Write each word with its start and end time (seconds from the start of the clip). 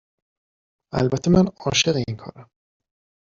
البته 0.93 1.31
من 1.31 1.45
عاشق 1.65 1.95
این 2.07 2.17
کارم 2.17 2.49